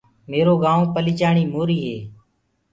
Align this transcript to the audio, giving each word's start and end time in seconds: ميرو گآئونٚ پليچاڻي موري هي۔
ميرو 0.31 0.53
گآئونٚ 0.63 0.91
پليچاڻي 0.93 1.43
موري 1.53 1.77
هي۔ 1.87 1.97